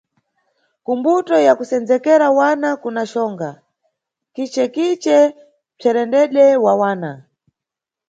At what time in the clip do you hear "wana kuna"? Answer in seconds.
2.39-3.03